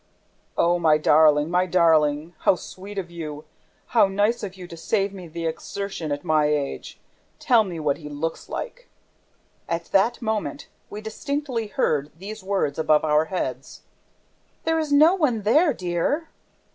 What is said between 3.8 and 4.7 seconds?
How nice of you